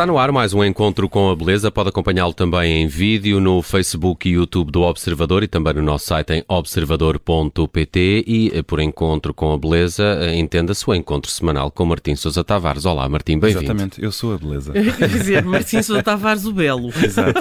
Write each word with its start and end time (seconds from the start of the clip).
Está 0.00 0.06
no 0.06 0.16
ar 0.16 0.32
mais 0.32 0.54
um 0.54 0.64
encontro 0.64 1.10
com 1.10 1.28
a 1.28 1.36
beleza. 1.36 1.70
Pode 1.70 1.90
acompanhá-lo 1.90 2.32
também 2.32 2.80
em 2.80 2.86
vídeo 2.86 3.38
no 3.38 3.60
Facebook 3.60 4.26
e 4.26 4.32
YouTube 4.32 4.72
do 4.72 4.80
Observador 4.80 5.42
e 5.42 5.46
também 5.46 5.74
no 5.74 5.82
nosso 5.82 6.06
site 6.06 6.32
em 6.32 6.44
observador.pt. 6.48 8.24
E 8.26 8.50
eh, 8.54 8.62
por 8.62 8.80
encontro 8.80 9.34
com 9.34 9.52
a 9.52 9.58
beleza, 9.58 10.02
eh, 10.22 10.38
entenda-se 10.38 10.88
o 10.88 10.94
encontro 10.94 11.30
semanal 11.30 11.70
com 11.70 11.84
Martim 11.84 12.16
Sousa 12.16 12.42
Tavares. 12.42 12.86
Olá, 12.86 13.06
Martim, 13.10 13.38
bem-vindo. 13.38 13.62
Exatamente, 13.62 14.02
eu 14.02 14.10
sou 14.10 14.32
a 14.32 14.38
beleza. 14.38 14.72
Quer 14.96 15.06
dizer, 15.06 15.44
Martim 15.44 15.82
Sousa 15.82 16.02
Tavares, 16.02 16.46
o 16.46 16.52
Belo. 16.54 16.88
Exato. 17.04 17.38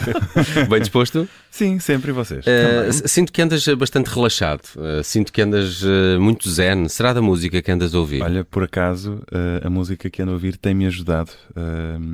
Bem 0.68 0.79
disposto? 0.82 1.29
Sim, 1.52 1.79
sempre 1.79 2.11
vocês. 2.11 2.45
Uh, 2.45 3.07
sinto 3.07 3.32
que 3.32 3.41
andas 3.41 3.65
bastante 3.70 4.07
relaxado. 4.07 4.61
Uh, 4.75 5.04
sinto 5.04 5.34
que 5.34 5.41
andas 5.41 5.82
uh, 5.82 6.19
muito 6.19 6.50
zen. 6.50 6.87
Será 6.87 7.11
da 7.11 7.21
música 7.21 7.61
que 7.61 7.71
andas 7.71 7.93
a 7.93 8.00
ouvir? 8.00 8.21
Olha, 8.21 8.46
por 8.46 8.64
acaso, 8.64 9.21
a 9.64 9.70
música 9.70 10.09
que 10.09 10.21
ando 10.21 10.32
a 10.32 10.33
ouvir 10.36 10.57
tem-me 10.57 10.86
ajudado. 10.86 11.32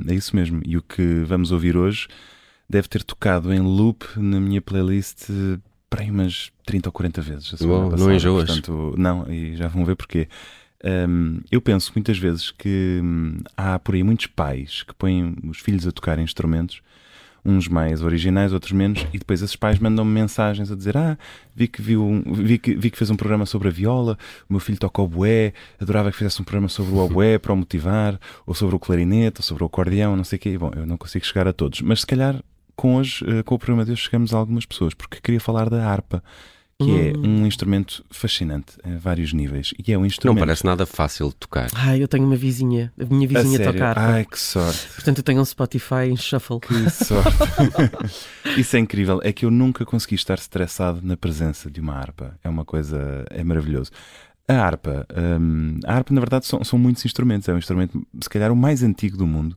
é 0.08 0.14
isso 0.14 0.34
mesmo. 0.34 0.60
E 0.64 0.76
o 0.76 0.82
que 0.82 1.22
vamos 1.24 1.52
ouvir 1.52 1.76
hoje 1.76 2.08
deve 2.68 2.88
ter 2.88 3.02
tocado 3.04 3.52
em 3.52 3.60
loop 3.60 4.04
na 4.16 4.40
minha 4.40 4.60
playlist 4.60 5.28
para 5.88 6.02
aí 6.02 6.10
umas 6.10 6.50
30 6.64 6.88
ou 6.88 6.92
40 6.92 7.22
vezes. 7.22 7.52
Bom, 7.62 7.90
não 7.90 8.12
enjoas? 8.12 8.46
Portanto, 8.46 8.94
não, 8.96 9.30
e 9.30 9.56
já 9.56 9.68
vão 9.68 9.84
ver 9.84 9.96
porquê. 9.96 10.28
Um, 10.84 11.40
eu 11.50 11.60
penso 11.60 11.92
muitas 11.94 12.18
vezes 12.18 12.50
que 12.50 13.00
hum, 13.02 13.38
há 13.56 13.78
por 13.78 13.94
aí 13.94 14.02
muitos 14.02 14.26
pais 14.26 14.82
que 14.82 14.94
põem 14.94 15.34
os 15.48 15.58
filhos 15.58 15.86
a 15.86 15.92
tocar 15.92 16.18
instrumentos 16.18 16.80
uns 17.46 17.68
mais 17.68 18.02
originais, 18.02 18.52
outros 18.52 18.72
menos, 18.72 19.06
e 19.12 19.18
depois 19.18 19.40
esses 19.40 19.54
pais 19.54 19.78
mandam-me 19.78 20.10
mensagens 20.10 20.70
a 20.70 20.74
dizer: 20.74 20.96
Ah, 20.96 21.16
vi 21.54 21.68
que, 21.68 21.80
viu, 21.80 22.22
vi, 22.26 22.58
que, 22.58 22.74
vi 22.74 22.90
que 22.90 22.98
fez 22.98 23.08
um 23.10 23.16
programa 23.16 23.46
sobre 23.46 23.68
a 23.68 23.70
viola, 23.70 24.18
o 24.48 24.52
meu 24.52 24.60
filho 24.60 24.78
toca 24.78 25.00
o 25.00 25.08
bué, 25.08 25.52
adorava 25.80 26.10
que 26.10 26.16
fizesse 26.16 26.40
um 26.42 26.44
programa 26.44 26.68
sobre 26.68 26.92
o 26.92 26.98
oboé 26.98 27.38
para 27.38 27.52
o 27.52 27.56
motivar, 27.56 28.18
ou 28.44 28.54
sobre 28.54 28.74
o 28.74 28.78
clarinete, 28.78 29.40
ou 29.40 29.44
sobre 29.44 29.62
o 29.62 29.66
acordeão, 29.66 30.16
não 30.16 30.24
sei 30.24 30.36
o 30.36 30.40
quê. 30.40 30.58
Bom, 30.58 30.70
eu 30.74 30.86
não 30.86 30.96
consigo 30.96 31.24
chegar 31.24 31.46
a 31.46 31.52
todos, 31.52 31.80
mas 31.80 32.00
se 32.00 32.06
calhar 32.06 32.42
com 32.74 32.96
hoje, 32.96 33.24
eh, 33.26 33.42
com 33.42 33.54
o 33.54 33.58
programa 33.58 33.84
de 33.84 33.92
hoje, 33.92 34.02
chegamos 34.02 34.34
a 34.34 34.36
algumas 34.36 34.66
pessoas, 34.66 34.92
porque 34.92 35.18
queria 35.20 35.40
falar 35.40 35.70
da 35.70 35.88
harpa 35.88 36.22
que 36.78 36.90
é 36.90 37.16
hum. 37.16 37.42
um 37.42 37.46
instrumento 37.46 38.04
fascinante 38.10 38.76
a 38.84 38.98
vários 38.98 39.32
níveis. 39.32 39.72
E 39.78 39.92
é 39.92 39.98
um 39.98 40.04
instrumento. 40.04 40.38
Não 40.38 40.46
parece 40.46 40.64
nada 40.64 40.84
fácil 40.84 41.28
de 41.30 41.36
tocar. 41.36 41.70
Ai, 41.74 42.02
eu 42.02 42.08
tenho 42.08 42.26
uma 42.26 42.36
vizinha, 42.36 42.92
a 43.00 43.04
minha 43.06 43.26
vizinha 43.26 43.68
a 43.68 43.72
tocar. 43.72 43.98
Ai, 43.98 44.24
que 44.26 44.38
sorte. 44.38 44.86
Portanto, 44.94 45.18
eu 45.18 45.24
tenho 45.24 45.40
um 45.40 45.44
Spotify 45.44 46.10
em 46.10 46.16
shuffle. 46.16 46.60
Que 46.60 46.90
sorte. 46.90 47.30
Isso 48.60 48.76
é 48.76 48.78
incrível. 48.78 49.20
É 49.22 49.32
que 49.32 49.46
eu 49.46 49.50
nunca 49.50 49.86
consegui 49.86 50.16
estar 50.16 50.34
estressado 50.34 51.00
na 51.02 51.16
presença 51.16 51.70
de 51.70 51.80
uma 51.80 51.94
harpa. 51.94 52.38
É 52.44 52.48
uma 52.48 52.64
coisa. 52.64 53.24
É 53.30 53.42
maravilhoso. 53.42 53.90
A 54.48 54.54
harpa, 54.54 55.04
um, 55.40 55.80
a 55.84 55.94
harpa 55.94 56.14
na 56.14 56.20
verdade 56.20 56.46
são, 56.46 56.62
são 56.62 56.78
muitos 56.78 57.04
instrumentos. 57.04 57.48
É 57.48 57.54
um 57.54 57.58
instrumento, 57.58 58.06
se 58.20 58.28
calhar, 58.28 58.52
o 58.52 58.56
mais 58.56 58.82
antigo 58.82 59.16
do 59.16 59.26
mundo 59.26 59.56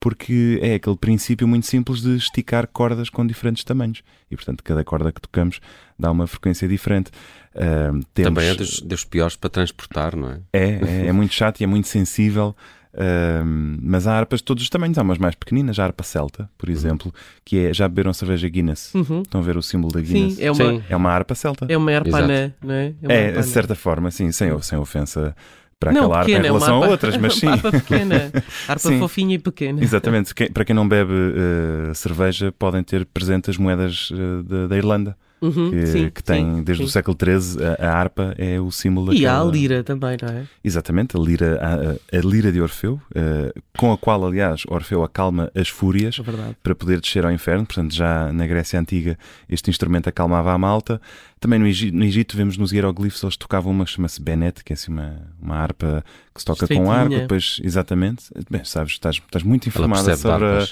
porque 0.00 0.58
é 0.62 0.74
aquele 0.74 0.96
princípio 0.96 1.46
muito 1.46 1.66
simples 1.66 2.00
de 2.00 2.16
esticar 2.16 2.66
cordas 2.66 3.10
com 3.10 3.24
diferentes 3.26 3.62
tamanhos. 3.62 4.02
E, 4.30 4.34
portanto, 4.34 4.64
cada 4.64 4.82
corda 4.82 5.12
que 5.12 5.20
tocamos 5.20 5.60
dá 5.98 6.10
uma 6.10 6.26
frequência 6.26 6.66
diferente. 6.66 7.10
Uh, 7.54 8.00
temos... 8.14 8.34
Também 8.34 8.48
é 8.48 8.54
dos, 8.54 8.80
dos, 8.80 9.04
piores 9.04 9.36
para 9.36 9.50
transportar, 9.50 10.16
não 10.16 10.30
é? 10.30 10.40
É, 10.54 10.64
é, 10.64 11.06
é 11.08 11.12
muito 11.12 11.34
chato 11.34 11.60
e 11.60 11.64
é 11.64 11.66
muito 11.66 11.86
sensível. 11.86 12.56
Uh, 12.94 13.44
mas 13.82 14.06
há 14.06 14.16
harpas 14.16 14.40
de 14.40 14.44
todos 14.44 14.62
os 14.62 14.70
tamanhos. 14.70 14.96
Há 14.96 15.02
umas 15.02 15.18
mais 15.18 15.34
pequeninas, 15.34 15.78
a 15.78 15.84
harpa 15.84 16.02
celta, 16.02 16.48
por 16.56 16.70
uhum. 16.70 16.74
exemplo, 16.74 17.14
que 17.44 17.66
é. 17.66 17.74
Já 17.74 17.86
beberam 17.86 18.14
cerveja 18.14 18.48
Guinness? 18.48 18.94
Uhum. 18.94 19.20
Estão 19.20 19.40
a 19.40 19.44
ver 19.44 19.58
o 19.58 19.62
símbolo 19.62 19.92
da 19.92 20.00
Guinness? 20.00 20.36
Sim, 20.36 20.44
é 20.44 20.50
uma, 20.50 20.70
sim. 20.70 20.82
É 20.88 20.96
uma 20.96 21.10
harpa 21.10 21.34
celta. 21.34 21.66
É 21.68 21.76
uma 21.76 21.92
harpa 21.92 22.16
anã, 22.16 22.52
não 22.62 22.74
é? 22.74 22.94
É, 23.02 23.32
de 23.32 23.42
certa 23.44 23.74
forma, 23.74 24.10
sim, 24.10 24.32
sem, 24.32 24.58
sem 24.62 24.78
ofensa 24.78 25.36
para 25.80 25.92
não, 25.92 26.04
aquela 26.04 26.20
pequena, 26.20 26.38
harpa 26.38 26.46
em 26.46 26.50
relação 26.50 26.74
harpa, 26.74 26.86
a 26.86 26.90
outras, 26.90 27.16
mas 27.16 27.34
sim. 27.40 27.48
Harpa 27.48 27.72
pequena, 27.72 28.30
harpa 28.68 28.88
sim. 28.88 28.98
fofinha 28.98 29.34
e 29.34 29.38
pequena. 29.38 29.82
Exatamente. 29.82 30.34
Para 30.52 30.64
quem 30.64 30.76
não 30.76 30.86
bebe 30.86 31.12
uh, 31.12 31.94
cerveja, 31.94 32.52
podem 32.52 32.84
ter 32.84 33.06
presente 33.06 33.48
as 33.48 33.56
moedas 33.56 34.10
uh, 34.10 34.42
da, 34.42 34.66
da 34.66 34.76
Irlanda. 34.76 35.16
Uhum, 35.40 35.70
que, 35.70 35.86
sim, 35.86 36.10
que, 36.10 36.22
tem 36.22 36.56
sim, 36.56 36.62
desde 36.62 36.84
sim. 36.84 36.88
o 36.88 36.90
século 36.90 37.16
XIII 37.18 37.64
a, 37.64 37.86
a, 37.86 37.98
harpa 37.98 38.34
é 38.36 38.60
o 38.60 38.70
símbolo 38.70 39.06
daquela... 39.06 39.22
E 39.22 39.26
há 39.26 39.40
a 39.40 39.44
lira 39.44 39.82
também, 39.82 40.16
não 40.20 40.28
é? 40.28 40.44
Exatamente, 40.62 41.16
a 41.16 41.20
lira, 41.20 41.58
a, 41.60 42.16
a 42.16 42.20
lira 42.20 42.52
de 42.52 42.60
Orfeu, 42.60 43.00
uh, 43.10 43.62
com 43.78 43.90
a 43.92 43.96
qual, 43.96 44.24
aliás, 44.26 44.64
Orfeu 44.68 45.02
acalma 45.02 45.50
as 45.54 45.68
fúrias 45.68 46.18
é 46.18 46.54
para 46.62 46.74
poder 46.74 47.00
descer 47.00 47.24
ao 47.24 47.32
inferno. 47.32 47.64
Portanto, 47.64 47.94
já 47.94 48.32
na 48.32 48.46
Grécia 48.46 48.78
Antiga 48.78 49.18
este 49.48 49.70
instrumento 49.70 50.08
acalmava 50.08 50.52
a 50.52 50.58
malta. 50.58 51.00
Também 51.38 51.58
no 51.58 51.66
Egito, 51.66 51.96
no 51.96 52.04
Egito 52.04 52.36
vemos 52.36 52.58
nos 52.58 52.70
hieroglifos, 52.70 53.22
eles 53.22 53.36
tocavam 53.36 53.72
uma 53.72 53.86
que 53.86 53.92
chama-se 53.92 54.20
benet, 54.20 54.62
que 54.62 54.72
é 54.72 54.74
assim 54.74 54.92
uma, 54.92 55.16
uma 55.40 55.56
harpa 55.56 56.04
que 56.34 56.40
se 56.40 56.44
toca 56.44 56.68
com 56.68 56.90
arco. 56.90 57.14
Depois, 57.14 57.60
exatamente, 57.62 58.24
bem, 58.50 58.62
sabes, 58.64 58.92
estás, 58.92 59.16
estás 59.16 59.42
muito 59.42 59.66
informada 59.66 60.14
sobre 60.16 60.44
a, 60.44 60.68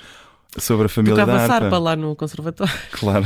sobre 0.57 0.87
a 0.87 0.89
família 0.89 1.15
Tocava 1.17 1.33
da 1.39 1.43
harpa. 1.45 1.55
harpa 1.67 1.79
lá 1.79 1.97
no 1.97 2.15
conservatório. 2.17 2.73
Claro. 2.93 3.25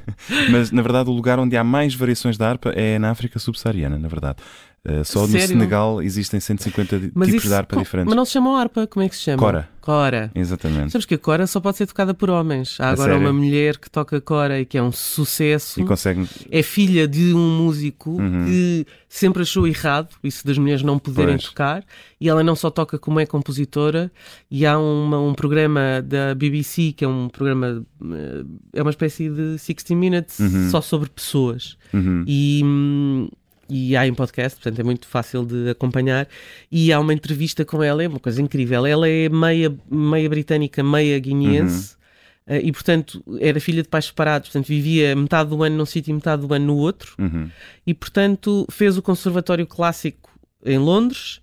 Mas, 0.50 0.70
na 0.70 0.82
verdade, 0.82 1.08
o 1.08 1.12
lugar 1.12 1.38
onde 1.38 1.56
há 1.56 1.64
mais 1.64 1.94
variações 1.94 2.36
da 2.36 2.48
harpa 2.48 2.70
é 2.70 2.98
na 2.98 3.10
África 3.10 3.38
subsaariana, 3.38 3.98
na 3.98 4.08
verdade. 4.08 4.38
Uh, 4.86 5.02
só 5.02 5.26
Sério? 5.26 5.40
no 5.40 5.46
Senegal 5.46 6.02
existem 6.02 6.38
150 6.38 7.12
mas 7.14 7.28
tipos 7.28 7.44
de 7.44 7.54
harpa 7.54 7.76
diferentes. 7.76 8.08
Mas 8.08 8.16
não 8.16 8.24
se 8.26 8.32
chamam 8.32 8.54
harpa, 8.54 8.86
como 8.86 9.04
é 9.04 9.08
que 9.08 9.16
se 9.16 9.22
chama? 9.22 9.38
Cora. 9.38 9.68
Cora. 9.80 10.30
Exatamente. 10.34 10.92
Sabes 10.92 11.06
que 11.06 11.14
a 11.14 11.18
Cora 11.18 11.46
só 11.46 11.58
pode 11.58 11.78
ser 11.78 11.86
tocada 11.86 12.12
por 12.12 12.28
homens. 12.28 12.78
Há 12.78 12.90
agora 12.90 13.16
uma 13.16 13.32
mulher 13.32 13.78
que 13.78 13.90
toca 13.90 14.20
Cora 14.20 14.60
e 14.60 14.66
que 14.66 14.76
é 14.76 14.82
um 14.82 14.92
sucesso. 14.92 15.80
E 15.80 15.84
consegue... 15.84 16.26
É 16.50 16.62
filha 16.62 17.08
de 17.08 17.34
um 17.34 17.58
músico 17.58 18.10
uhum. 18.10 18.44
que 18.44 18.86
sempre 19.08 19.42
achou 19.42 19.66
errado 19.66 20.08
isso 20.22 20.46
das 20.46 20.58
mulheres 20.58 20.82
não 20.82 20.98
poderem 20.98 21.36
pois. 21.36 21.48
tocar. 21.48 21.84
E 22.20 22.28
ela 22.28 22.42
não 22.42 22.56
só 22.56 22.70
toca 22.70 22.98
como 22.98 23.20
é 23.20 23.26
compositora. 23.26 24.10
E 24.50 24.66
há 24.66 24.78
uma, 24.78 25.18
um 25.18 25.34
programa 25.34 26.02
da 26.02 26.34
BBC 26.34 26.92
que 26.92 27.04
é 27.04 27.08
um 27.08 27.28
programa. 27.28 27.84
Eh, 28.02 28.44
é 28.74 28.82
uma 28.82 28.90
espécie 28.90 29.28
de 29.28 29.58
60 29.58 29.94
Minutes 29.94 30.38
uhum. 30.40 30.70
só 30.70 30.80
sobre 30.80 31.08
pessoas. 31.10 31.76
Uhum. 31.92 32.24
E 32.26 32.62
hum, 32.64 33.28
e 33.68 33.96
há 33.96 34.06
em 34.06 34.14
podcast, 34.14 34.60
portanto 34.60 34.80
é 34.80 34.82
muito 34.82 35.06
fácil 35.06 35.44
de 35.44 35.70
acompanhar. 35.70 36.28
E 36.70 36.92
há 36.92 37.00
uma 37.00 37.12
entrevista 37.12 37.64
com 37.64 37.82
ela, 37.82 38.02
é 38.02 38.08
uma 38.08 38.20
coisa 38.20 38.40
incrível. 38.40 38.84
Ela 38.86 39.08
é 39.08 39.28
meia, 39.28 39.74
meia 39.90 40.28
britânica, 40.28 40.82
meia 40.82 41.18
guineense. 41.18 41.94
Uhum. 41.94 42.56
Uh, 42.56 42.60
e 42.62 42.72
portanto 42.72 43.24
era 43.40 43.58
filha 43.58 43.82
de 43.82 43.88
pais 43.88 44.04
separados, 44.04 44.50
portanto 44.50 44.66
vivia 44.66 45.16
metade 45.16 45.48
do 45.48 45.62
ano 45.62 45.78
num 45.78 45.86
sítio 45.86 46.10
e 46.10 46.14
metade 46.14 46.46
do 46.46 46.52
ano 46.52 46.66
no 46.66 46.76
outro, 46.76 47.14
uhum. 47.18 47.48
e 47.86 47.94
portanto 47.94 48.66
fez 48.70 48.98
o 48.98 49.02
Conservatório 49.02 49.66
Clássico 49.66 50.30
em 50.62 50.76
Londres 50.76 51.40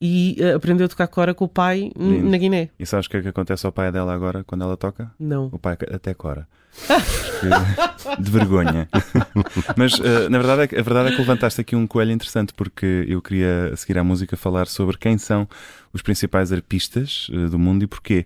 e 0.00 0.36
uh, 0.40 0.56
aprendeu 0.56 0.86
a 0.86 0.88
tocar 0.88 1.06
cora 1.08 1.34
com 1.34 1.44
o 1.44 1.48
pai 1.48 1.90
na 1.96 2.38
Guiné. 2.38 2.70
E 2.78 2.86
sabes 2.86 3.06
o 3.06 3.10
que 3.10 3.18
é 3.18 3.22
que 3.22 3.28
acontece 3.28 3.66
ao 3.66 3.72
pai 3.72 3.92
dela 3.92 4.14
agora 4.14 4.42
quando 4.44 4.62
ela 4.62 4.76
toca? 4.76 5.10
Não. 5.18 5.46
O 5.52 5.58
pai 5.58 5.76
até 5.92 6.14
cora. 6.14 6.48
de 8.18 8.30
vergonha. 8.30 8.88
Mas 9.76 9.98
uh, 9.98 10.30
na 10.30 10.38
verdade, 10.38 10.74
é, 10.74 10.80
a 10.80 10.82
verdade 10.82 11.08
é 11.08 11.12
que 11.12 11.20
levantaste 11.20 11.60
aqui 11.60 11.76
um 11.76 11.86
coelho 11.86 12.12
interessante 12.12 12.54
porque 12.54 13.04
eu 13.08 13.20
queria, 13.20 13.70
a 13.72 13.76
seguir 13.76 13.98
à 13.98 14.04
música, 14.04 14.36
falar 14.36 14.66
sobre 14.66 14.96
quem 14.96 15.18
são 15.18 15.48
os 15.92 16.02
principais 16.02 16.52
arpistas 16.52 17.28
uh, 17.30 17.48
do 17.48 17.58
mundo 17.58 17.82
e 17.84 17.86
porquê. 17.86 18.24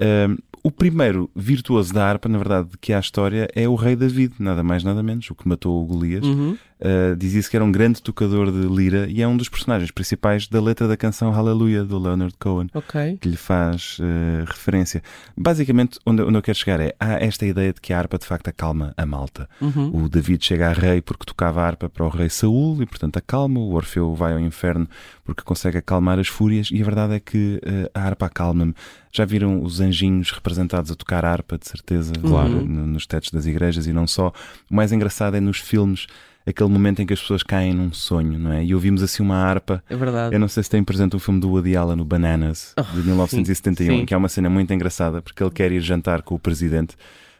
Uh, 0.00 0.42
o 0.62 0.70
primeiro 0.70 1.30
virtuoso 1.36 1.92
da 1.92 2.06
harpa, 2.06 2.26
na 2.26 2.38
verdade, 2.38 2.70
que 2.80 2.92
há 2.94 2.96
a 2.96 3.00
história 3.00 3.48
é 3.54 3.68
o 3.68 3.74
rei 3.74 3.94
David, 3.94 4.34
nada 4.38 4.62
mais 4.62 4.82
nada 4.82 5.02
menos, 5.02 5.30
o 5.30 5.34
que 5.34 5.46
matou 5.46 5.82
o 5.82 5.84
Golias. 5.84 6.24
Uhum. 6.24 6.56
Uh, 6.80 7.14
Dizia-se 7.16 7.48
que 7.48 7.56
era 7.56 7.64
um 7.64 7.70
grande 7.70 8.02
tocador 8.02 8.50
de 8.50 8.66
lira 8.66 9.06
e 9.08 9.22
é 9.22 9.28
um 9.28 9.36
dos 9.36 9.48
personagens 9.48 9.90
principais 9.90 10.48
da 10.48 10.60
letra 10.60 10.88
da 10.88 10.96
canção 10.96 11.30
Hallelujah, 11.30 11.84
do 11.84 11.98
Leonard 11.98 12.34
Cohen, 12.38 12.68
okay. 12.74 13.16
que 13.20 13.28
lhe 13.28 13.36
faz 13.36 13.98
uh, 14.00 14.44
referência. 14.44 15.02
Basicamente, 15.36 15.98
onde, 16.04 16.22
onde, 16.22 16.36
eu 16.36 16.42
quero 16.42 16.58
chegar 16.58 16.80
é, 16.80 16.94
há 16.98 17.12
esta 17.24 17.46
ideia 17.46 17.72
de 17.72 17.80
que 17.80 17.92
a 17.92 17.98
harpa 17.98 18.18
de 18.18 18.26
facto 18.26 18.48
acalma 18.48 18.92
a 18.96 19.06
malta. 19.06 19.48
Uhum. 19.60 20.04
O 20.04 20.08
David 20.08 20.44
chega 20.44 20.68
a 20.68 20.72
rei 20.72 21.00
porque 21.00 21.24
tocava 21.24 21.62
a 21.62 21.66
harpa 21.66 21.88
para 21.88 22.04
o 22.04 22.08
rei 22.08 22.28
Saul 22.28 22.82
e, 22.82 22.86
portanto, 22.86 23.16
acalma. 23.16 23.60
O 23.60 23.74
Orfeu 23.74 24.14
vai 24.14 24.32
ao 24.32 24.40
inferno 24.40 24.88
porque 25.24 25.42
consegue 25.42 25.78
acalmar 25.78 26.18
as 26.18 26.28
fúrias 26.28 26.68
e 26.72 26.82
a 26.82 26.84
verdade 26.84 27.14
é 27.14 27.20
que 27.20 27.60
uh, 27.64 27.90
a 27.94 28.02
harpa 28.02 28.26
acalma-me. 28.26 28.74
Já 29.12 29.24
viram 29.24 29.62
os 29.62 29.80
anjinhos 29.80 30.32
representados 30.32 30.90
a 30.90 30.96
tocar 30.96 31.24
harpa, 31.24 31.56
de 31.56 31.68
certeza, 31.68 32.12
claro, 32.20 32.64
nos 32.66 33.06
tetos 33.06 33.30
das 33.30 33.46
igrejas 33.46 33.86
e 33.86 33.92
não 33.92 34.08
só. 34.08 34.32
O 34.68 34.74
mais 34.74 34.90
engraçado 34.90 35.36
é 35.36 35.40
nos 35.40 35.58
filmes 35.58 36.08
aquele 36.46 36.68
momento 36.68 37.00
em 37.00 37.06
que 37.06 37.12
as 37.12 37.20
pessoas 37.20 37.42
caem 37.42 37.72
num 37.72 37.92
sonho, 37.92 38.38
não 38.38 38.52
é? 38.52 38.64
E 38.64 38.74
ouvimos 38.74 39.02
assim 39.02 39.22
uma 39.22 39.36
harpa. 39.36 39.82
É 39.88 39.96
verdade. 39.96 40.34
Eu 40.34 40.40
não 40.40 40.48
sei 40.48 40.62
se 40.62 40.70
tem 40.70 40.84
presente 40.84 41.16
um 41.16 41.18
filme 41.18 41.40
do 41.40 41.50
Woody 41.50 41.76
Allen, 41.76 41.96
no 41.96 42.04
Bananas, 42.04 42.74
oh, 42.78 42.82
de 42.82 43.02
1971, 43.06 43.86
sim, 43.86 44.00
sim. 44.00 44.06
que 44.06 44.14
é 44.14 44.16
uma 44.16 44.28
cena 44.28 44.50
muito 44.50 44.72
engraçada, 44.72 45.22
porque 45.22 45.42
ele 45.42 45.50
quer 45.50 45.72
ir 45.72 45.80
jantar 45.80 46.22
com 46.22 46.34
o 46.34 46.38
presidente 46.38 46.96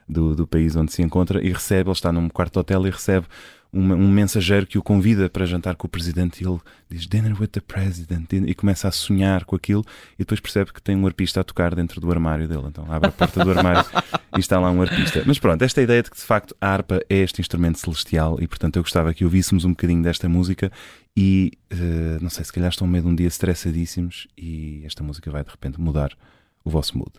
do, 0.09 0.35
do 0.35 0.47
país 0.47 0.77
onde 0.77 0.93
se 0.93 1.03
encontra 1.03 1.43
e 1.43 1.53
recebe, 1.53 1.89
ele 1.89 1.93
está 1.93 2.13
num 2.13 2.29
quarto 2.29 2.55
de 2.55 2.59
hotel 2.61 2.87
e 2.87 2.91
recebe 2.91 3.27
um 3.81 4.11
mensageiro 4.11 4.67
que 4.67 4.79
o 4.79 4.83
convida 4.83 5.29
para 5.29 5.45
jantar 5.45 5.75
com 5.75 5.87
o 5.87 5.91
presidente 5.91 6.43
e 6.43 6.47
ele 6.47 6.61
diz 6.89 7.07
Dinner 7.07 7.39
with 7.41 7.49
the 7.49 7.61
President 7.61 8.33
e 8.33 8.55
começa 8.55 8.87
a 8.87 8.93
sonhar 8.93 9.45
com 9.45 9.57
aquilo 9.57 9.85
e 10.15 10.19
depois 10.19 10.41
percebe 10.41 10.73
que 10.73 10.81
tem 10.81 10.97
um 10.97 11.07
arpista 11.07 11.41
a 11.41 11.45
tocar 11.45 11.75
dentro 11.75 12.01
do 12.01 12.11
armário 12.11 12.47
dele. 12.47 12.65
Então 12.67 12.87
abre 12.91 13.09
a 13.09 13.13
porta 13.13 13.45
do 13.45 13.51
armário 13.51 13.85
e 14.37 14.41
está 14.41 14.61
lá 14.61 14.71
um 14.71 14.81
arpista. 14.81 15.23
Mas 15.27 15.39
pronto, 15.39 15.63
esta 15.63 15.83
ideia 15.83 16.03
de 16.03 16.11
que 16.11 16.17
de 16.17 16.23
facto 16.23 16.55
a 16.61 16.69
harpa 16.69 17.01
é 17.09 17.17
este 17.17 17.41
instrumento 17.41 17.79
celestial 17.79 18.39
e 18.41 18.47
portanto 18.47 18.77
eu 18.77 18.83
gostava 18.83 19.13
que 19.13 19.25
ouvíssemos 19.25 19.65
um 19.65 19.71
bocadinho 19.71 20.03
desta 20.03 20.29
música 20.29 20.71
e 21.17 21.53
uh, 21.73 22.23
não 22.23 22.31
sei, 22.31 22.45
se 22.45 22.53
calhar 22.53 22.71
estão 22.71 22.87
meio 22.87 23.03
de 23.03 23.11
um 23.11 23.15
dia 23.15 23.29
estressadíssimos 23.29 24.29
e 24.39 24.83
esta 24.85 25.03
música 25.03 25.31
vai 25.31 25.43
de 25.43 25.51
repente 25.51 25.81
mudar 25.81 26.13
o 26.65 26.71
vosso 26.71 26.97
mood. 26.97 27.13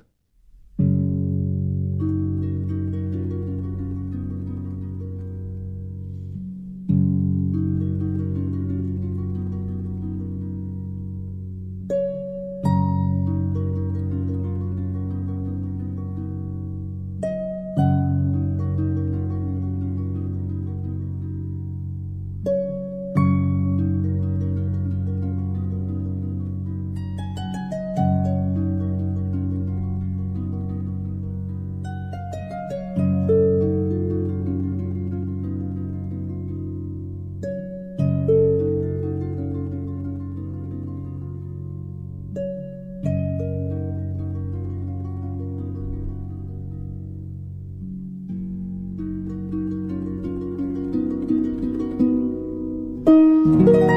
Música 53.45 53.94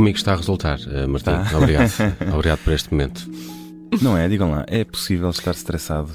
Comigo 0.00 0.16
está 0.16 0.32
a 0.32 0.36
resultar, 0.36 0.78
eh, 0.90 1.06
Martim. 1.06 1.26
Tá. 1.26 1.58
Obrigado. 1.58 1.90
Obrigado 2.34 2.58
por 2.60 2.72
este 2.72 2.90
momento. 2.90 3.30
Não 4.00 4.16
é? 4.16 4.26
Digam 4.30 4.50
lá, 4.50 4.64
é 4.66 4.82
possível 4.82 5.28
estar 5.28 5.50
estressado? 5.50 6.08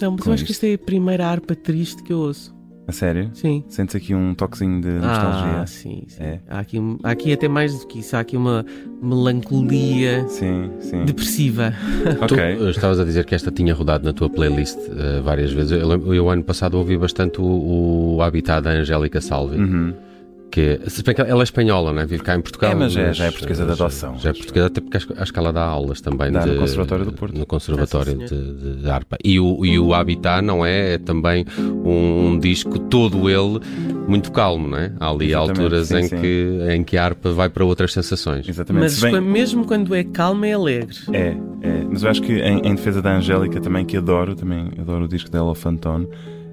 Não, 0.00 0.12
mas 0.12 0.24
eu 0.24 0.32
acho 0.32 0.44
isto? 0.44 0.46
que 0.46 0.52
isto 0.52 0.64
é 0.64 0.74
a 0.74 0.78
primeira 0.78 1.26
harpa 1.26 1.56
triste 1.56 2.04
que 2.04 2.12
eu 2.12 2.18
ouço. 2.18 2.54
A 2.86 2.92
sério? 2.92 3.32
Sim. 3.34 3.64
Sentes 3.68 3.96
aqui 3.96 4.14
um 4.14 4.32
toquezinho 4.32 4.80
de 4.80 4.90
nostalgia? 4.90 5.60
Ah, 5.60 5.66
sim, 5.66 6.04
sim. 6.06 6.22
É. 6.22 6.38
Há, 6.48 6.60
aqui, 6.60 6.78
há 7.02 7.10
aqui 7.10 7.32
até 7.32 7.48
mais 7.48 7.80
do 7.80 7.84
que 7.88 7.98
isso, 7.98 8.14
há 8.16 8.20
aqui 8.20 8.36
uma 8.36 8.64
melancolia 9.02 10.24
sim, 10.28 10.70
sim. 10.78 11.04
depressiva. 11.04 11.74
Ok. 12.22 12.56
Tu 12.58 12.68
estavas 12.70 13.00
a 13.00 13.04
dizer 13.04 13.24
que 13.24 13.34
esta 13.34 13.50
tinha 13.50 13.74
rodado 13.74 14.04
na 14.04 14.12
tua 14.12 14.30
playlist 14.30 14.78
uh, 14.78 15.20
várias 15.24 15.50
vezes. 15.50 15.72
Eu, 15.72 15.90
eu, 15.90 16.14
eu, 16.14 16.30
ano 16.30 16.44
passado 16.44 16.74
ouvi 16.78 16.96
bastante 16.96 17.40
o, 17.40 18.14
o 18.14 18.22
Habitat 18.22 18.62
da 18.62 18.70
Angélica 18.70 19.20
Salvi. 19.20 19.56
Uhum 19.56 20.11
que 20.52 20.78
se 20.86 21.02
bem 21.02 21.14
que 21.14 21.22
ela 21.22 21.42
é 21.42 21.44
espanhola, 21.44 21.94
não 21.94 22.02
é? 22.02 22.06
Vive 22.06 22.22
cá 22.22 22.36
em 22.36 22.42
Portugal. 22.42 22.72
É, 22.72 22.74
mas, 22.74 22.94
é, 22.94 23.14
já 23.14 23.24
é 23.24 23.30
portuguesa 23.30 23.64
de 23.64 23.72
adoção. 23.72 24.18
Já 24.18 24.30
é 24.30 24.32
portuguesa, 24.34 24.66
até 24.66 24.80
porque 24.82 24.98
acho 24.98 25.32
que 25.32 25.38
ela 25.38 25.50
dá 25.50 25.64
aulas 25.64 26.02
também. 26.02 26.30
Dá 26.30 26.40
de, 26.40 26.50
no 26.50 26.60
Conservatório 26.60 27.04
do 27.06 27.12
Porto. 27.12 27.38
No 27.38 27.46
Conservatório 27.46 28.22
é, 28.22 28.26
de, 28.26 28.76
de, 28.82 28.90
harpa. 28.90 29.16
E 29.24 29.40
o, 29.40 29.64
e 29.64 29.78
o 29.78 29.94
Habitat 29.94 30.42
não 30.42 30.64
é, 30.64 30.94
é 30.94 30.98
também 30.98 31.46
um, 31.58 32.26
um, 32.26 32.38
disco 32.38 32.78
todo 32.78 33.30
ele 33.30 33.60
muito 34.06 34.30
calmo, 34.30 34.68
não 34.68 34.78
é? 34.78 34.92
Há 35.00 35.08
ali 35.08 35.30
Exatamente, 35.30 35.60
alturas 35.60 35.88
sim, 35.88 35.96
em, 35.96 36.02
sim. 36.02 36.20
Que, 36.20 36.58
em 36.70 36.84
que 36.84 36.98
a 36.98 37.04
harpa 37.06 37.32
vai 37.32 37.48
para 37.48 37.64
outras 37.64 37.94
sensações. 37.94 38.46
Exatamente. 38.46 38.82
Mas 38.82 39.00
bem... 39.00 39.20
mesmo 39.22 39.64
quando 39.64 39.94
é 39.94 40.04
calmo 40.04 40.44
é 40.44 40.52
alegre. 40.52 40.98
É, 41.14 41.34
é. 41.62 41.84
Mas 41.90 42.02
eu 42.02 42.10
acho 42.10 42.20
que 42.20 42.34
em, 42.34 42.58
em 42.58 42.74
defesa 42.74 43.00
da 43.00 43.16
Angélica 43.16 43.58
também, 43.58 43.86
que 43.86 43.96
adoro, 43.96 44.34
também 44.34 44.70
adoro 44.78 45.06
o 45.06 45.08
disco 45.08 45.30
dela, 45.30 45.54
Fantone 45.54 46.06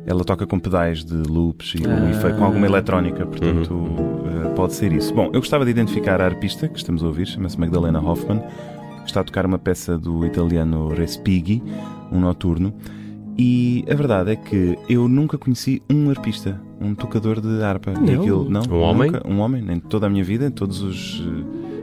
ela 0.10 0.26
toca 0.26 0.48
com 0.48 0.60
pedais 0.60 1.06
de 1.06 1.14
loops 1.14 1.76
e, 1.76 1.84
ah. 1.86 2.34
com 2.34 2.44
alguma 2.44 2.66
eletrónica, 2.66 3.28
portanto 3.28 3.72
uhum. 3.72 4.48
uh, 4.48 4.56
pode 4.56 4.74
ser 4.74 4.92
isso. 4.92 5.14
Bom, 5.14 5.26
eu 5.28 5.40
gostava 5.40 5.64
de 5.64 5.70
identificar 5.70 6.20
a 6.20 6.26
arpista 6.26 6.68
que 6.68 6.80
estamos 6.80 7.04
a 7.04 7.08
ouvir, 7.08 7.28
chama-se 7.28 7.60
Magdalena 7.60 8.02
Hoffman, 8.02 8.42
está 9.06 9.22
a 9.22 9.24
tocar 9.24 9.46
uma 9.46 9.60
peça 9.60 10.00
do 10.00 10.26
italiano 10.26 10.90
Respighi, 10.90 11.62
um 12.12 12.20
noturno. 12.20 12.74
E 13.38 13.86
a 13.90 13.94
verdade 13.94 14.32
é 14.32 14.36
que 14.36 14.78
eu 14.90 15.08
nunca 15.08 15.38
conheci 15.38 15.82
um 15.88 16.10
arpista, 16.10 16.60
um 16.82 16.96
tocador 16.96 17.40
de 17.40 17.64
harpa. 17.64 17.92
Não. 17.92 18.20
Aquilo, 18.20 18.50
não 18.50 18.64
um 18.70 18.82
homem? 18.82 19.12
Nunca, 19.12 19.30
um 19.30 19.40
homem, 19.40 19.62
nem 19.62 19.80
toda 19.80 20.08
a 20.08 20.10
minha 20.10 20.24
vida, 20.24 20.48
em 20.48 20.52
todos 20.52 20.82
os 20.82 21.24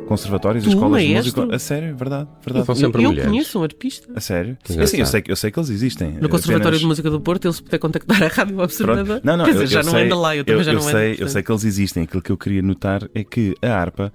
conservatórios 0.07 0.65
e 0.65 0.69
escolas 0.69 1.03
de 1.03 1.15
música. 1.15 1.55
A 1.55 1.59
sério, 1.59 1.97
verdade, 1.97 2.29
verdade. 2.45 2.67
São 2.67 2.75
sempre 2.75 3.05
eu, 3.05 3.13
eu 3.13 3.25
conheço 3.25 3.59
um 3.59 3.63
arpista. 3.63 4.09
A 4.15 4.21
sério? 4.21 4.57
Sim, 4.65 4.81
eu, 4.81 5.07
sei, 5.07 5.25
eu 5.27 5.37
sei 5.37 5.51
que 5.51 5.59
eles 5.59 5.71
existem. 5.71 6.13
No 6.13 6.29
Conservatório 6.29 6.69
Apenas... 6.69 6.81
de 6.81 6.87
Música 6.87 7.11
do 7.11 7.21
Porto, 7.21 7.47
eles 7.47 7.61
podem 7.61 7.81
contactar 7.81 8.23
a 8.23 8.29
Rádio 8.29 8.59
Observador. 8.59 9.21
Não, 9.23 9.37
não, 9.37 9.45
Quer 9.45 9.53
dizer, 9.53 9.65
eu, 9.65 9.69
já 9.69 9.83
não 9.83 9.93
sei, 9.93 10.05
anda 10.05 10.17
lá, 10.17 10.37
eu 10.37 10.45
também 10.45 10.65
já 10.65 10.73
não 10.73 10.81
sei, 10.81 11.13
ando, 11.13 11.23
Eu 11.23 11.29
sei 11.29 11.43
que 11.43 11.51
eles 11.53 11.65
existem. 11.65 12.03
Aquilo 12.05 12.23
que 12.23 12.33
eu 12.33 12.39
queria 12.39 12.63
notar 12.63 13.09
é 13.15 13.25
que 13.25 13.55
a 13.61 13.69
harpa. 13.69 14.13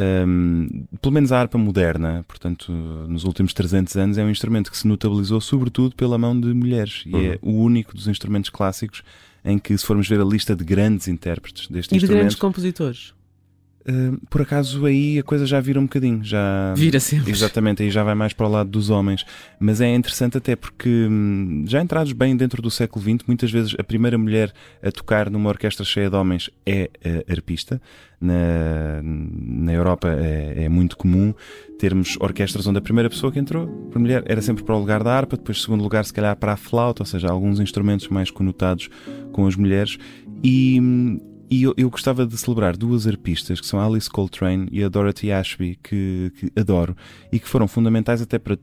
Um, 0.00 0.84
pelo 1.02 1.12
menos 1.12 1.32
a 1.32 1.40
harpa 1.40 1.58
moderna, 1.58 2.24
portanto, 2.28 2.70
nos 2.70 3.24
últimos 3.24 3.52
300 3.52 3.96
anos, 3.96 4.18
é 4.18 4.22
um 4.22 4.30
instrumento 4.30 4.70
que 4.70 4.78
se 4.78 4.86
notabilizou 4.86 5.40
sobretudo 5.40 5.96
pela 5.96 6.16
mão 6.16 6.38
de 6.38 6.54
mulheres 6.54 7.02
e 7.04 7.14
é 7.14 7.16
uhum. 7.16 7.32
é 7.32 7.38
o 7.42 7.52
único 7.62 7.96
dos 7.96 8.06
instrumentos 8.06 8.48
clássicos 8.48 9.02
em 9.44 9.58
que, 9.58 9.76
se 9.76 9.84
formos 9.84 10.08
ver 10.08 10.20
a 10.20 10.24
lista 10.24 10.54
de 10.54 10.64
grandes 10.64 11.08
intérpretes 11.08 11.66
deste 11.68 11.92
e 11.92 11.96
instrumento. 11.96 12.04
E 12.04 12.06
de 12.06 12.14
grandes 12.14 12.36
compositores. 12.36 13.14
Uh, 13.88 14.18
por 14.28 14.42
acaso 14.42 14.84
aí 14.84 15.18
a 15.18 15.22
coisa 15.22 15.46
já 15.46 15.58
vira 15.60 15.80
um 15.80 15.84
bocadinho. 15.84 16.22
Já, 16.22 16.74
vira 16.76 17.00
sempre. 17.00 17.30
Exatamente, 17.30 17.82
aí 17.82 17.90
já 17.90 18.02
vai 18.02 18.14
mais 18.14 18.34
para 18.34 18.46
o 18.46 18.50
lado 18.50 18.68
dos 18.68 18.90
homens. 18.90 19.24
Mas 19.58 19.80
é 19.80 19.94
interessante 19.94 20.36
até 20.36 20.54
porque, 20.54 21.06
hum, 21.10 21.64
já 21.66 21.80
entrados 21.80 22.12
bem 22.12 22.36
dentro 22.36 22.60
do 22.60 22.70
século 22.70 23.02
XX, 23.02 23.26
muitas 23.26 23.50
vezes 23.50 23.74
a 23.78 23.82
primeira 23.82 24.18
mulher 24.18 24.52
a 24.82 24.92
tocar 24.92 25.30
numa 25.30 25.48
orquestra 25.48 25.86
cheia 25.86 26.10
de 26.10 26.16
homens 26.16 26.50
é 26.66 26.90
a 27.28 27.32
arpista. 27.32 27.80
Na, 28.20 29.00
na 29.02 29.72
Europa 29.72 30.08
é, 30.08 30.64
é 30.64 30.68
muito 30.68 30.96
comum 30.96 31.32
termos 31.78 32.16
orquestras 32.18 32.66
onde 32.66 32.78
a 32.78 32.82
primeira 32.82 33.08
pessoa 33.08 33.30
que 33.30 33.38
entrou, 33.38 33.90
a 33.94 33.98
mulher, 33.98 34.24
era 34.26 34.42
sempre 34.42 34.64
para 34.64 34.74
o 34.74 34.78
lugar 34.78 35.04
da 35.04 35.16
harpa, 35.16 35.36
depois 35.36 35.62
segundo 35.62 35.82
lugar 35.82 36.04
se 36.04 36.12
calhar 36.12 36.34
para 36.36 36.52
a 36.52 36.56
flauta, 36.56 37.02
ou 37.02 37.06
seja, 37.06 37.28
alguns 37.28 37.60
instrumentos 37.60 38.08
mais 38.08 38.30
conotados 38.30 38.90
com 39.32 39.46
as 39.46 39.54
mulheres. 39.54 39.96
E, 40.42 40.80
hum, 40.80 41.20
e 41.50 41.62
eu, 41.62 41.74
eu, 41.76 41.90
gostava 41.90 42.26
de 42.26 42.36
celebrar 42.36 42.76
duas 42.76 43.06
arpistas, 43.06 43.60
que 43.60 43.66
são 43.66 43.80
a 43.80 43.86
Alice 43.86 44.08
Coltrane 44.08 44.68
e 44.70 44.82
a 44.82 44.88
Dorothy 44.88 45.32
Ashby, 45.32 45.78
que, 45.82 46.32
que 46.36 46.52
adoro, 46.58 46.96
e 47.32 47.38
que 47.38 47.48
foram 47.48 47.66
fundamentais 47.66 48.20
até 48.20 48.38
para 48.38 48.58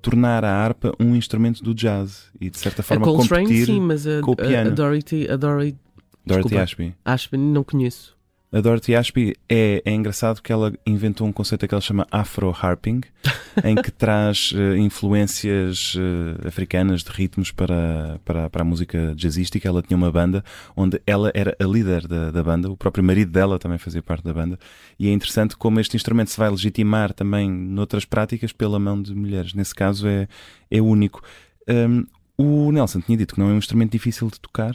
tornar 0.00 0.44
a 0.44 0.52
harpa 0.52 0.92
um 1.00 1.16
instrumento 1.16 1.62
do 1.62 1.74
jazz 1.74 2.30
e 2.40 2.48
de 2.48 2.58
certa 2.58 2.82
forma 2.82 3.04
a 3.04 3.08
Coltrane, 3.08 3.46
competir 3.46 3.66
sim, 3.66 3.80
mas 3.80 4.06
a, 4.06 4.20
com 4.20 4.32
o 4.32 4.36
piano. 4.36 4.70
A, 4.70 4.74
Dorothy, 4.74 5.28
a 5.28 5.36
Dorothy, 5.36 5.76
Dorothy 6.24 6.56
Ashby. 6.56 6.94
Ashby 7.04 7.36
não 7.36 7.64
conheço. 7.64 8.17
A 8.50 8.62
Dorothy 8.62 8.94
Ashby 8.94 9.34
é, 9.46 9.82
é 9.84 9.92
engraçado 9.92 10.40
que 10.40 10.50
ela 10.50 10.72
inventou 10.86 11.26
um 11.26 11.32
conceito 11.32 11.68
que 11.68 11.74
ela 11.74 11.82
chama 11.82 12.06
Afro-harping, 12.10 13.02
em 13.62 13.76
que 13.76 13.90
traz 13.90 14.52
uh, 14.52 14.74
influências 14.74 15.94
uh, 15.94 16.48
africanas 16.48 17.02
de 17.02 17.10
ritmos 17.10 17.52
para, 17.52 18.18
para, 18.24 18.48
para 18.48 18.62
a 18.62 18.64
música 18.64 19.12
jazzística. 19.14 19.68
Ela 19.68 19.82
tinha 19.82 19.98
uma 19.98 20.10
banda 20.10 20.42
onde 20.74 20.98
ela 21.06 21.30
era 21.34 21.54
a 21.60 21.64
líder 21.64 22.08
da, 22.08 22.30
da 22.30 22.42
banda, 22.42 22.70
o 22.70 22.76
próprio 22.76 23.04
marido 23.04 23.30
dela 23.30 23.58
também 23.58 23.76
fazia 23.76 24.02
parte 24.02 24.24
da 24.24 24.32
banda. 24.32 24.58
E 24.98 25.08
é 25.08 25.12
interessante 25.12 25.54
como 25.54 25.78
este 25.78 25.94
instrumento 25.94 26.30
se 26.30 26.38
vai 26.38 26.48
legitimar 26.48 27.12
também 27.12 27.50
noutras 27.50 28.06
práticas 28.06 28.50
pela 28.50 28.78
mão 28.78 29.02
de 29.02 29.14
mulheres. 29.14 29.52
Nesse 29.52 29.74
caso 29.74 30.08
é, 30.08 30.26
é 30.70 30.80
único. 30.80 31.22
Um, 31.68 32.06
o 32.38 32.72
Nelson 32.72 33.02
tinha 33.02 33.18
dito 33.18 33.34
que 33.34 33.40
não 33.40 33.50
é 33.50 33.52
um 33.52 33.58
instrumento 33.58 33.92
difícil 33.92 34.30
de 34.30 34.40
tocar 34.40 34.74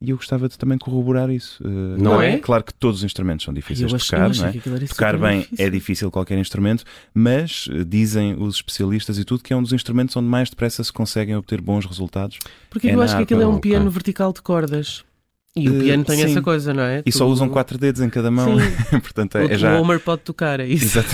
e 0.00 0.10
eu 0.10 0.16
gostava 0.16 0.48
de 0.48 0.56
também 0.56 0.78
corroborar 0.78 1.28
isso. 1.28 1.62
Uh, 1.62 2.00
não 2.00 2.22
é? 2.22 2.38
Claro 2.38 2.64
que 2.64 2.72
todos 2.72 3.00
os 3.00 3.04
instrumentos 3.04 3.44
são 3.44 3.52
difíceis 3.52 3.92
de 3.92 3.98
tocar, 3.98 4.34
não 4.34 4.46
é? 4.46 4.52
Tocar 4.86 5.18
bem 5.18 5.40
difícil. 5.40 5.66
é 5.66 5.70
difícil 5.70 6.10
qualquer 6.10 6.38
instrumento, 6.38 6.84
mas 7.12 7.66
uh, 7.66 7.84
dizem 7.84 8.34
os 8.34 8.56
especialistas 8.56 9.18
e 9.18 9.24
tudo 9.24 9.42
que 9.42 9.52
é 9.52 9.56
um 9.56 9.62
dos 9.62 9.74
instrumentos 9.74 10.16
onde 10.16 10.26
mais 10.26 10.48
depressa 10.48 10.82
se 10.82 10.92
conseguem 10.92 11.36
obter 11.36 11.60
bons 11.60 11.84
resultados. 11.84 12.38
Porque 12.70 12.88
é 12.88 12.94
eu 12.94 13.02
acho 13.02 13.14
que 13.16 13.22
aquilo 13.24 13.42
é 13.42 13.46
um 13.46 13.58
piano 13.58 13.90
vertical 13.90 14.32
de 14.32 14.40
cordas. 14.40 15.04
E 15.56 15.68
o 15.68 15.80
piano 15.80 16.04
tem 16.04 16.22
uh, 16.22 16.26
essa 16.26 16.40
coisa, 16.40 16.72
não 16.72 16.84
é? 16.84 17.00
E 17.04 17.10
tu... 17.10 17.18
só 17.18 17.26
usam 17.26 17.48
quatro 17.48 17.76
dedos 17.76 18.00
em 18.00 18.08
cada 18.08 18.30
mão. 18.30 18.56
Portanto, 19.02 19.36
é, 19.36 19.46
o, 19.46 19.58
já... 19.58 19.76
o 19.76 19.82
Homer 19.82 19.98
pode 19.98 20.22
tocar, 20.22 20.60
é 20.60 20.66
isso. 20.66 20.98
Exato, 20.98 21.08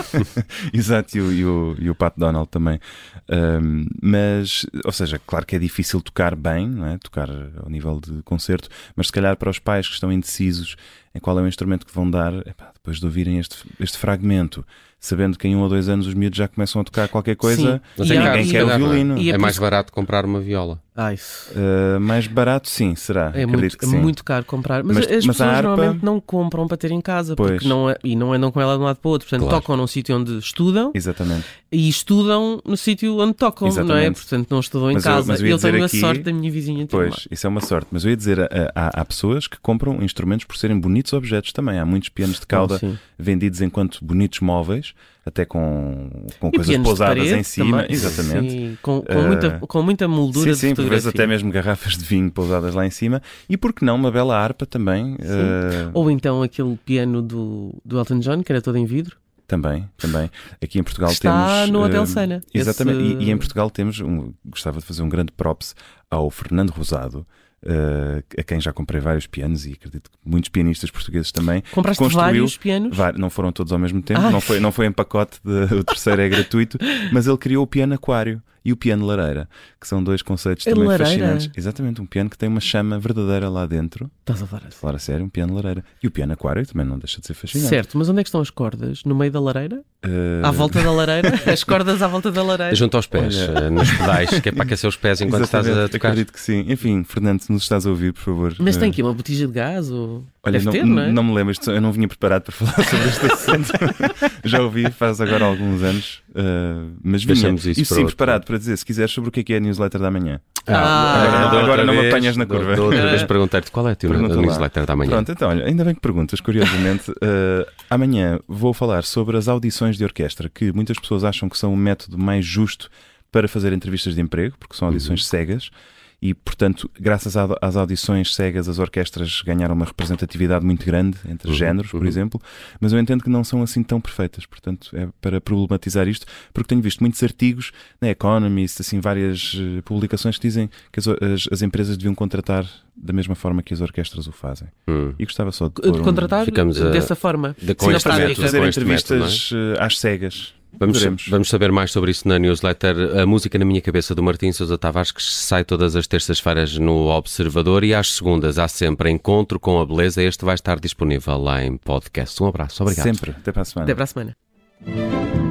Exato. 0.72 1.18
E, 1.18 1.20
o, 1.20 1.32
e, 1.32 1.44
o, 1.44 1.76
e 1.78 1.90
o 1.90 1.94
Pat 1.94 2.14
Donald 2.16 2.48
também. 2.48 2.80
Um, 3.28 3.84
mas, 4.00 4.64
ou 4.82 4.92
seja, 4.92 5.20
claro 5.26 5.44
que 5.44 5.54
é 5.54 5.58
difícil 5.58 6.00
tocar 6.00 6.34
bem, 6.34 6.66
não 6.66 6.86
é? 6.86 6.96
tocar 6.96 7.28
ao 7.62 7.68
nível 7.68 8.00
de 8.00 8.22
concerto, 8.22 8.70
mas 8.96 9.08
se 9.08 9.12
calhar 9.12 9.36
para 9.36 9.50
os 9.50 9.58
pais 9.58 9.86
que 9.86 9.92
estão 9.92 10.10
indecisos 10.10 10.76
em 11.14 11.20
qual 11.20 11.38
é 11.38 11.42
o 11.42 11.48
instrumento 11.48 11.86
que 11.86 11.94
vão 11.94 12.10
dar, 12.10 12.32
epá, 12.46 12.70
depois 12.74 12.98
de 12.98 13.04
ouvirem 13.04 13.38
este, 13.38 13.56
este 13.78 13.98
fragmento 13.98 14.64
sabendo 15.06 15.38
que 15.38 15.46
em 15.46 15.54
um 15.54 15.60
ou 15.60 15.68
dois 15.68 15.88
anos 15.88 16.06
os 16.06 16.14
miúdos 16.14 16.36
já 16.36 16.48
começam 16.48 16.80
a 16.80 16.84
tocar 16.84 17.08
qualquer 17.08 17.36
coisa, 17.36 17.80
Mas 17.96 18.08
ninguém 18.08 18.48
quer 18.48 18.64
o 18.64 18.76
violino. 18.76 19.18
É, 19.18 19.30
é 19.30 19.38
mais 19.38 19.58
barato 19.58 19.92
comprar 19.92 20.24
uma 20.24 20.40
viola. 20.40 20.80
Ah, 20.96 21.12
isso. 21.12 21.52
Uh, 21.52 22.00
mais 22.00 22.26
barato, 22.26 22.70
sim, 22.70 22.94
será? 22.96 23.30
É, 23.34 23.44
muito, 23.44 23.76
é 23.82 23.86
muito, 23.86 24.24
caro 24.24 24.46
comprar. 24.46 24.82
Mas, 24.82 24.96
mas 24.96 25.04
as 25.04 25.26
mas 25.26 25.36
pessoas 25.36 25.50
harpa... 25.50 25.68
normalmente 25.68 26.02
não 26.02 26.18
compram 26.18 26.66
para 26.66 26.78
ter 26.78 26.90
em 26.90 27.02
casa 27.02 27.36
pois. 27.36 27.50
porque 27.50 27.68
não 27.68 27.90
é, 27.90 27.98
e 28.02 28.16
não 28.16 28.32
andam 28.32 28.50
com 28.50 28.58
ela 28.62 28.76
de 28.76 28.82
um 28.82 28.86
lado 28.86 28.96
para 28.96 29.08
o 29.08 29.12
outro. 29.12 29.28
Portanto, 29.28 29.46
claro. 29.46 29.60
tocam 29.60 29.76
num 29.76 29.86
sítio 29.86 30.16
onde 30.16 30.38
estudam 30.38 30.92
Exatamente. 30.94 31.44
e 31.70 31.86
estudam 31.86 32.62
no 32.64 32.78
sítio 32.78 33.18
onde 33.18 33.34
tocam, 33.34 33.68
Exatamente. 33.68 33.94
não 33.94 34.00
é? 34.00 34.10
Portanto, 34.10 34.46
não 34.50 34.58
estudam 34.58 34.90
em 34.90 34.94
mas 34.94 35.04
casa. 35.04 35.20
Eu, 35.20 35.26
mas 35.26 35.40
eu, 35.42 35.48
eu 35.48 35.58
tenho 35.58 35.84
aqui... 35.84 35.96
a 35.98 36.00
sorte 36.00 36.22
da 36.22 36.32
minha 36.32 36.50
vizinha. 36.50 36.86
Pois, 36.86 37.28
isso 37.30 37.46
é 37.46 37.50
uma 37.50 37.60
sorte. 37.60 37.88
Mas 37.90 38.04
eu 38.04 38.10
ia 38.10 38.16
dizer, 38.16 38.40
há, 38.74 39.00
há, 39.00 39.04
pessoas 39.04 39.46
que 39.46 39.58
compram 39.60 40.02
instrumentos 40.02 40.46
por 40.46 40.56
serem 40.56 40.80
bonitos 40.80 41.12
objetos 41.12 41.52
também. 41.52 41.78
Há 41.78 41.84
muitos 41.84 42.08
pianos 42.08 42.40
de 42.40 42.46
cauda 42.46 42.80
oh, 42.82 42.92
vendidos 43.18 43.60
enquanto 43.60 44.02
bonitos 44.02 44.40
móveis 44.40 44.94
até 45.24 45.44
com, 45.44 46.10
com 46.38 46.50
coisas 46.50 46.76
pousadas 46.78 47.26
em 47.26 47.42
cima. 47.42 47.82
Também. 47.82 47.94
Exatamente. 47.94 48.50
Sim, 48.50 48.78
com, 48.80 49.02
com, 49.02 49.18
uh, 49.18 49.26
muita, 49.26 49.58
com 49.60 49.82
muita 49.82 50.08
moldura 50.08 50.54
sim, 50.54 50.68
sim, 50.68 50.74
por 50.74 50.84
vezes 50.84 51.06
até 51.06 51.26
mesmo 51.26 51.50
garrafas 51.50 51.96
de 51.96 52.04
vinho 52.04 52.30
pousadas 52.30 52.74
lá 52.74 52.86
em 52.86 52.90
cima. 52.90 53.20
E 53.48 53.56
por 53.56 53.72
que 53.72 53.84
não 53.84 53.96
uma 53.96 54.10
bela 54.10 54.38
harpa 54.38 54.64
também? 54.66 55.14
Uh... 55.14 55.90
Ou 55.92 56.10
então 56.10 56.42
aquele 56.42 56.76
piano 56.84 57.20
do, 57.22 57.74
do 57.84 57.98
Elton 57.98 58.20
John, 58.20 58.42
que 58.42 58.52
era 58.52 58.62
todo 58.62 58.78
em 58.78 58.84
vidro. 58.84 59.16
Também, 59.46 59.88
também. 59.96 60.28
Aqui 60.60 60.78
em 60.78 60.82
Portugal 60.82 61.10
Está 61.10 61.62
temos. 61.62 61.70
No 61.70 61.84
Hotel 61.84 62.02
uh, 62.02 62.06
Sena. 62.06 62.40
Exatamente. 62.52 62.98
Esse... 62.98 63.14
E, 63.14 63.24
e, 63.24 63.30
em 63.30 63.36
Portugal 63.36 63.70
temos. 63.70 64.00
Um, 64.00 64.32
gostava 64.44 64.80
de 64.80 64.84
fazer 64.84 65.02
um 65.02 65.08
grande 65.08 65.32
props 65.32 65.74
ao 66.10 66.30
Fernando 66.30 66.70
Rosado, 66.70 67.26
Uh, 67.64 68.22
a 68.38 68.42
quem 68.44 68.60
já 68.60 68.72
comprei 68.72 69.00
vários 69.00 69.26
pianos 69.26 69.66
e 69.66 69.72
acredito 69.72 70.10
que 70.10 70.16
muitos 70.24 70.50
pianistas 70.50 70.90
portugueses 70.90 71.32
também. 71.32 71.62
Compraste 71.72 72.06
vários 72.10 72.56
pianos? 72.56 72.96
não 73.16 73.30
foram 73.30 73.50
todos 73.50 73.72
ao 73.72 73.78
mesmo 73.78 74.02
tempo, 74.02 74.20
não 74.20 74.40
foi, 74.40 74.60
não 74.60 74.70
foi 74.70 74.86
em 74.86 74.92
pacote, 74.92 75.40
de, 75.42 75.74
o 75.74 75.82
terceiro 75.82 76.20
é 76.20 76.28
gratuito, 76.28 76.78
mas 77.12 77.26
ele 77.26 77.38
criou 77.38 77.64
o 77.64 77.66
piano 77.66 77.94
aquário 77.94 78.42
e 78.66 78.72
o 78.72 78.76
piano 78.76 79.06
lareira, 79.06 79.48
que 79.80 79.86
são 79.86 80.02
dois 80.02 80.22
conceitos 80.22 80.66
a 80.66 80.70
também 80.70 80.88
lareira? 80.88 81.06
fascinantes. 81.06 81.50
Exatamente, 81.56 82.02
um 82.02 82.06
piano 82.06 82.28
que 82.28 82.36
tem 82.36 82.48
uma 82.48 82.58
chama 82.58 82.98
verdadeira 82.98 83.48
lá 83.48 83.64
dentro. 83.64 84.10
Estás 84.20 84.42
a 84.42 84.46
falar, 84.46 84.72
falar 84.72 84.96
a 84.96 84.98
sério, 84.98 85.24
um 85.24 85.28
piano 85.28 85.54
lareira. 85.54 85.84
E 86.02 86.08
o 86.08 86.10
piano 86.10 86.32
aquário 86.32 86.66
também 86.66 86.84
não 86.84 86.98
deixa 86.98 87.20
de 87.20 87.28
ser 87.28 87.34
fascinante. 87.34 87.68
Certo, 87.68 87.96
mas 87.96 88.08
onde 88.08 88.18
é 88.18 88.22
que 88.24 88.28
estão 88.28 88.40
as 88.40 88.50
cordas? 88.50 89.04
No 89.04 89.14
meio 89.14 89.30
da 89.30 89.38
lareira? 89.38 89.84
Uh... 90.04 90.44
À 90.44 90.50
volta 90.50 90.82
da 90.82 90.90
lareira? 90.90 91.32
As 91.46 91.62
cordas 91.62 92.02
à 92.02 92.08
volta 92.08 92.32
da 92.32 92.42
lareira? 92.42 92.74
Junto 92.74 92.96
aos 92.96 93.06
pés, 93.06 93.36
Olha... 93.36 93.58
Eh, 93.58 93.70
nos 93.70 93.90
pedais, 93.90 94.40
que 94.40 94.48
é 94.48 94.52
para 94.52 94.64
aquecer 94.64 94.88
os 94.88 94.96
pés 94.96 95.20
enquanto 95.20 95.42
Exatamente, 95.42 95.70
estás 95.70 95.84
a 95.84 95.88
tocar. 95.88 96.08
Acredito 96.08 96.32
que 96.32 96.40
sim. 96.40 96.64
Enfim, 96.68 97.04
Fernando, 97.04 97.40
se 97.40 97.52
nos 97.52 97.62
estás 97.62 97.86
a 97.86 97.90
ouvir, 97.90 98.12
por 98.12 98.20
favor. 98.20 98.56
Mas 98.58 98.76
tem 98.76 98.90
aqui 98.90 99.02
uma 99.02 99.14
botija 99.14 99.46
de 99.46 99.52
gás 99.52 99.90
ou. 99.90 100.24
Olha, 100.46 100.60
não, 100.60 100.72
ter, 100.72 100.84
não, 100.84 101.02
é? 101.02 101.12
não, 101.12 101.24
me 101.24 101.34
lembro, 101.34 101.54
eu 101.66 101.80
não 101.80 101.90
vinha 101.90 102.06
preparado 102.06 102.42
para 102.42 102.52
falar 102.54 102.88
sobre 102.88 103.08
este 103.08 103.26
assunto. 103.26 103.72
Já 104.44 104.62
ouvi 104.62 104.88
faz 104.92 105.20
agora 105.20 105.44
alguns 105.44 105.82
anos, 105.82 106.22
uh, 106.30 106.94
mas 107.02 107.24
vinha 107.24 107.50
isso, 107.50 107.70
isso 107.70 107.94
sim 107.94 108.06
preparado 108.06 108.44
para 108.44 108.56
dizer, 108.56 108.76
se 108.76 108.84
quiseres, 108.84 109.10
sobre 109.10 109.28
o 109.28 109.32
que 109.32 109.40
é, 109.40 109.42
que 109.42 109.52
é 109.54 109.56
a 109.56 109.60
newsletter 109.60 110.00
da 110.00 110.10
manhã. 110.10 110.40
Ah, 110.68 111.46
agora, 111.48 111.64
agora 111.64 111.84
não 111.84 111.94
me 111.94 112.08
apanhas 112.08 112.36
na 112.36 112.46
curva. 112.46 112.76
Da 112.76 112.82
outra 112.82 113.08
vez 113.08 113.22
perguntar-te 113.24 113.70
qual 113.70 113.88
é 113.88 113.92
a 113.92 113.96
tua 113.96 114.16
newsletter 114.16 114.86
da 114.86 114.94
manhã. 114.94 115.10
Pronto, 115.10 115.32
então, 115.32 115.48
olha, 115.48 115.66
ainda 115.66 115.84
bem 115.84 115.94
que 115.94 116.00
perguntas, 116.00 116.40
curiosamente. 116.40 117.10
Uh, 117.10 117.66
amanhã 117.90 118.38
vou 118.46 118.72
falar 118.72 119.02
sobre 119.02 119.36
as 119.36 119.48
audições 119.48 119.96
de 119.96 120.04
orquestra, 120.04 120.48
que 120.48 120.72
muitas 120.72 120.98
pessoas 120.98 121.24
acham 121.24 121.48
que 121.48 121.58
são 121.58 121.72
o 121.74 121.76
método 121.76 122.16
mais 122.16 122.44
justo 122.44 122.88
para 123.32 123.48
fazer 123.48 123.72
entrevistas 123.72 124.14
de 124.14 124.20
emprego, 124.20 124.56
porque 124.58 124.76
são 124.76 124.88
audições 124.88 125.20
uhum. 125.20 125.26
cegas 125.26 125.70
e, 126.20 126.32
portanto, 126.32 126.90
graças 126.98 127.36
às 127.36 127.76
audições 127.76 128.34
cegas, 128.34 128.68
as 128.68 128.78
orquestras 128.78 129.42
ganharam 129.42 129.74
uma 129.74 129.84
representatividade 129.84 130.64
muito 130.64 130.84
grande 130.84 131.18
entre 131.28 131.50
uhum, 131.50 131.54
géneros, 131.54 131.90
por 131.90 132.00
uhum. 132.00 132.08
exemplo, 132.08 132.40
mas 132.80 132.92
eu 132.92 132.98
entendo 132.98 133.22
que 133.22 133.28
não 133.28 133.44
são 133.44 133.62
assim 133.62 133.82
tão 133.82 134.00
perfeitas, 134.00 134.46
portanto, 134.46 134.90
é 134.94 135.08
para 135.20 135.40
problematizar 135.40 136.08
isto, 136.08 136.26
porque 136.54 136.68
tenho 136.68 136.80
visto 136.80 137.00
muitos 137.00 137.22
artigos 137.22 137.70
na 138.00 138.08
Economist, 138.08 138.80
assim, 138.80 138.98
várias 138.98 139.54
uh, 139.54 139.82
publicações 139.84 140.36
que 140.36 140.48
dizem 140.48 140.70
que 140.90 141.00
as, 141.00 141.06
as, 141.06 141.48
as, 141.52 141.62
empresas 141.62 141.96
deviam 141.96 142.14
contratar 142.14 142.66
da 142.96 143.12
mesma 143.12 143.34
forma 143.34 143.62
que 143.62 143.74
as 143.74 143.82
orquestras 143.82 144.26
o 144.26 144.32
fazem. 144.32 144.68
Hum. 144.88 145.12
E 145.18 145.24
gostava 145.24 145.52
só 145.52 145.68
de, 145.68 145.92
de 145.92 146.00
contratar 146.00 146.46
um... 146.48 146.90
Dessa 146.90 147.14
forma. 147.14 147.54
De, 147.60 147.74
com 147.74 147.92
Sim, 147.92 148.00
fazer 148.00 148.30
entrevistas 148.66 149.50
método, 149.50 149.76
é? 149.78 149.84
às 149.84 149.98
cegas. 149.98 150.54
Vamos, 150.78 151.28
vamos, 151.28 151.48
saber 151.48 151.72
mais 151.72 151.90
sobre 151.90 152.10
isso 152.10 152.28
na 152.28 152.38
newsletter 152.38 153.18
A 153.18 153.26
Música 153.26 153.58
na 153.58 153.64
Minha 153.64 153.80
Cabeça 153.80 154.14
do 154.14 154.22
Martim 154.22 154.52
Sousa 154.52 154.76
Tavares, 154.76 155.10
que 155.10 155.22
sai 155.22 155.64
todas 155.64 155.96
as 155.96 156.06
terças-feiras 156.06 156.76
no 156.76 157.06
Observador 157.08 157.82
e 157.82 157.94
às 157.94 158.12
segundas 158.12 158.58
há 158.58 158.68
sempre 158.68 159.10
Encontro 159.10 159.58
com 159.58 159.80
a 159.80 159.86
Beleza. 159.86 160.22
Este 160.22 160.44
vai 160.44 160.54
estar 160.54 160.78
disponível 160.78 161.38
lá 161.38 161.64
em 161.64 161.76
podcast. 161.76 162.42
Um 162.42 162.46
abraço, 162.46 162.82
obrigado. 162.82 163.04
Sempre, 163.04 163.30
até 163.30 163.52
para 163.52 163.62
a 163.62 163.64
semana. 163.64 163.84
Até 163.84 163.94
para 163.94 164.04
a 164.04 164.06
semana. 164.06 165.45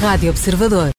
Rádio 0.00 0.30
Observador. 0.30 0.92